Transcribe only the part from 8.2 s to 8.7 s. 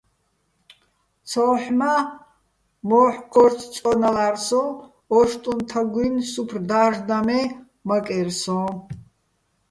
სოჼ.